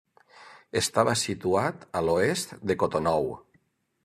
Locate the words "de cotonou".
2.71-3.33